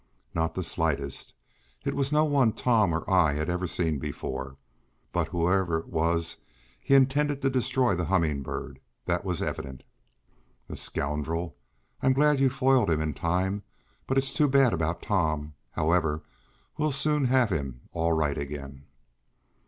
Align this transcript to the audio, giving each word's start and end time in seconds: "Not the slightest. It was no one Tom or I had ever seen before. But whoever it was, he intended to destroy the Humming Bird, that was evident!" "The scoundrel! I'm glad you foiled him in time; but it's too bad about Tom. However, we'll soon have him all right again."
"Not 0.33 0.55
the 0.55 0.63
slightest. 0.63 1.35
It 1.85 1.93
was 1.95 2.11
no 2.11 2.25
one 2.25 2.53
Tom 2.53 2.91
or 2.91 3.07
I 3.07 3.33
had 3.33 3.51
ever 3.51 3.67
seen 3.67 3.99
before. 3.99 4.57
But 5.11 5.27
whoever 5.27 5.77
it 5.77 5.89
was, 5.89 6.37
he 6.81 6.95
intended 6.95 7.39
to 7.43 7.51
destroy 7.51 7.93
the 7.95 8.05
Humming 8.05 8.41
Bird, 8.41 8.79
that 9.05 9.23
was 9.23 9.43
evident!" 9.43 9.83
"The 10.67 10.75
scoundrel! 10.75 11.55
I'm 12.01 12.13
glad 12.13 12.39
you 12.39 12.49
foiled 12.49 12.89
him 12.89 12.99
in 12.99 13.13
time; 13.13 13.61
but 14.07 14.17
it's 14.17 14.33
too 14.33 14.47
bad 14.47 14.73
about 14.73 15.03
Tom. 15.03 15.53
However, 15.73 16.23
we'll 16.79 16.91
soon 16.91 17.25
have 17.25 17.51
him 17.51 17.81
all 17.93 18.13
right 18.13 18.39
again." 18.39 18.85